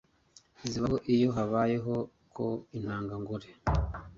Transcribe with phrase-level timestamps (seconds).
[0.69, 1.95] zibaho iyo habayeho
[2.35, 3.47] ko intangangore